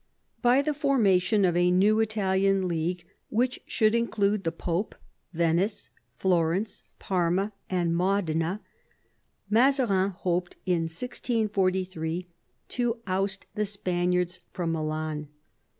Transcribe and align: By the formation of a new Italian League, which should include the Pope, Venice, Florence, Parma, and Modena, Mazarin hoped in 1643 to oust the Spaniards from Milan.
By 0.41 0.63
the 0.63 0.73
formation 0.73 1.45
of 1.45 1.55
a 1.55 1.69
new 1.69 1.99
Italian 1.99 2.67
League, 2.67 3.05
which 3.29 3.59
should 3.67 3.93
include 3.93 4.45
the 4.45 4.51
Pope, 4.51 4.95
Venice, 5.31 5.91
Florence, 6.17 6.81
Parma, 6.97 7.53
and 7.69 7.95
Modena, 7.95 8.61
Mazarin 9.47 10.09
hoped 10.09 10.55
in 10.65 10.85
1643 10.89 12.27
to 12.69 12.97
oust 13.05 13.45
the 13.53 13.63
Spaniards 13.67 14.39
from 14.53 14.71
Milan. 14.71 15.27